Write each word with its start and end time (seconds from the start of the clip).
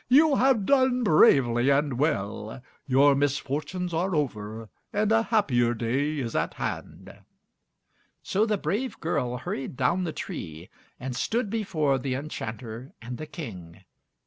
"You 0.09 0.37
have 0.37 0.65
done 0.65 1.03
bravely 1.03 1.69
and 1.69 1.99
well. 1.99 2.59
Your 2.87 3.13
misfortunes 3.13 3.93
are 3.93 4.15
over, 4.15 4.67
and 4.91 5.11
a 5.11 5.21
happier 5.21 5.75
day 5.75 6.17
is 6.17 6.35
at 6.35 6.55
hand." 6.55 7.19
So 8.23 8.47
the 8.47 8.57
brave 8.57 8.99
girl 8.99 9.37
hurried 9.37 9.77
down 9.77 10.03
the 10.03 10.11
tree, 10.11 10.71
and 10.99 11.15
stood 11.15 11.51
before 11.51 11.99
the 11.99 12.15
enchanter 12.15 12.93
and 12.99 13.19
the 13.19 13.27
King. 13.27 13.83